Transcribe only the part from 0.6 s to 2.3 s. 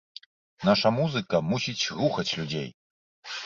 Наша музыка мусіць рухаць